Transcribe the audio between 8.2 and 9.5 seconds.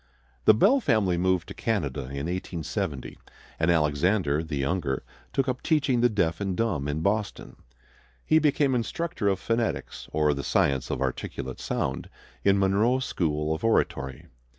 He became instructor of